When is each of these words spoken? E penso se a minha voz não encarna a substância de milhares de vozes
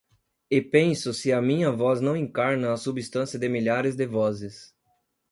E 0.49 0.59
penso 0.63 1.13
se 1.13 1.31
a 1.31 1.39
minha 1.39 1.71
voz 1.71 2.01
não 2.01 2.17
encarna 2.17 2.73
a 2.73 2.75
substância 2.75 3.37
de 3.37 3.47
milhares 3.47 3.95
de 3.95 4.07
vozes 4.07 4.73